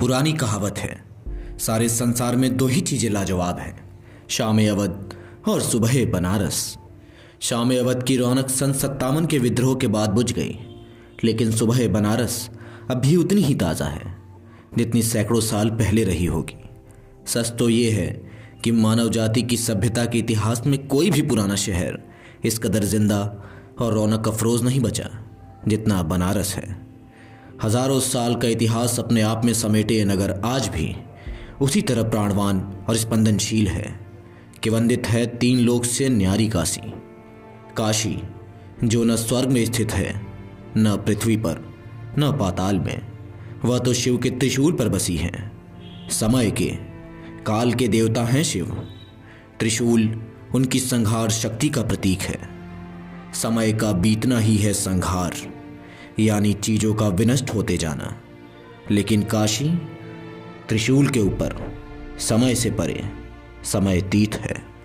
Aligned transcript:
पुरानी 0.00 0.32
कहावत 0.32 0.78
है। 0.78 0.96
सारे 1.58 1.88
संसार 1.88 2.36
में 2.36 2.56
दो 2.56 2.66
ही 2.66 2.80
चीज़ें 2.80 3.08
लाजवाब 3.10 3.58
हैं 3.58 3.76
शाम 4.30 4.58
अवध 4.60 5.14
और 5.48 5.60
सुबह 5.60 6.04
बनारस। 6.10 6.76
शाम 7.40 7.70
अवध 7.70 8.02
की 8.02 8.16
रौनक 8.16 8.48
सन 8.48 8.72
सत्तावन 8.72 9.26
के 9.26 9.38
विद्रोह 9.38 9.74
के 9.74 9.86
बाद 9.86 10.10
बुझ 10.10 10.32
गई, 10.32 10.58
लेकिन 11.24 11.50
सुबह 11.52 11.86
बनारस 11.88 12.48
अब 12.90 12.96
भी 12.96 13.16
उतनी 13.16 13.42
ही 13.42 13.54
ताज़ा 13.54 13.86
है, 13.86 14.14
जितनी 14.78 15.02
सैकड़ों 15.02 15.40
साल 15.40 15.70
पहले 15.70 16.04
रही 16.04 16.26
होगी। 16.26 16.64
सच 17.26 17.52
तो 17.58 17.68
ये 17.68 17.90
है 17.90 18.08
कि 18.64 18.72
मानव 18.72 19.08
जाति 19.10 19.42
की 19.42 19.56
सभ्यता 19.56 20.04
के 20.04 20.18
इतिहास 20.18 20.66
में 20.66 20.86
कोई 20.88 21.10
भी 21.10 21.22
पुराना 21.22 21.56
शहर 21.56 21.98
इस 22.44 22.58
कदर 22.58 22.84
ज़िंदा 22.84 23.20
और 23.80 23.94
रौनक 23.94 24.28
अफरोज 24.28 24.62
नहीं 24.62 24.80
बचा, 24.80 25.10
जितना 25.68 26.02
बनारस 26.02 26.54
है। 26.54 26.87
हज़ारों 27.62 28.00
साल 28.00 28.34
का 28.34 28.48
इतिहास 28.48 28.98
अपने 28.98 29.20
आप 29.20 29.44
में 29.44 29.52
समेटे 29.52 30.04
नगर 30.04 30.40
आज 30.44 30.68
भी। 30.68 30.96
उसी 31.60 31.82
तरह 31.82 32.02
प्राणवान 32.02 32.84
और 32.88 32.96
स्पंदनशील 32.96 33.68
है। 33.68 34.00
कि 34.62 34.70
वंदित 34.70 35.06
है 35.06 35.26
तीन 35.26 35.58
लोक 35.58 35.84
से 35.84 36.08
न्यारी 36.08 36.48
काशी। 36.48 36.92
काशी, 37.76 38.22
जो 38.84 39.04
न 39.04 39.16
स्वर्ग 39.16 39.48
में 39.48 39.64
स्थित 39.64 39.92
है, 39.92 40.26
न 40.76 40.96
पृथ्वी 40.96 41.36
पर, 41.36 41.74
न 42.18 42.36
पाताल 42.40 42.78
में, 42.78 43.06
वह 43.64 43.78
तो 43.78 43.92
शिव 43.92 44.18
के 44.18 44.30
त्रिशूल 44.30 44.72
पर 44.72 44.88
बसी 44.88 45.16
है। 45.16 45.52
समय 46.10 46.50
के, 46.50 46.72
काल 47.46 47.72
के 47.72 47.88
देवता 47.88 48.24
हैं 48.24 48.42
शिव। 48.42 48.88
त्रिशूल 49.60 50.22
उनकी 50.54 50.80
संहार 50.80 51.30
शक्ति 51.30 51.68
का 51.68 51.82
प्रतीक 51.82 52.20
है। 52.20 52.38
समय 53.34 53.72
का 53.72 53.92
बीतना 53.92 54.38
ही 54.38 54.56
है 54.56 54.72
संहार 54.72 55.57
यानी 56.20 56.52
चीज़ों 56.52 56.94
का 56.94 57.08
विनष्ट 57.08 57.54
होते 57.54 57.76
जाना। 57.76 58.22
लेकिन 58.90 59.22
काशी, 59.22 59.70
त्रिशूल 60.68 61.08
के 61.08 61.20
ऊपर, 61.20 61.80
समय 62.18 62.54
से 62.54 62.70
परे, 62.70 63.04
समय 63.64 64.00
तीत 64.00 64.34
है। 64.34 64.77